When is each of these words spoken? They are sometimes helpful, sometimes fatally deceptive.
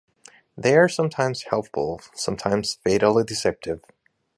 They 0.57 0.75
are 0.77 0.89
sometimes 0.89 1.43
helpful, 1.51 2.01
sometimes 2.15 2.79
fatally 2.83 3.23
deceptive. 3.23 3.83